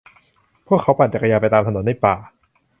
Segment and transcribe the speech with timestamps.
[0.67, 2.15] พวกเขาปั่นจักรยานไปตามถนนในป่า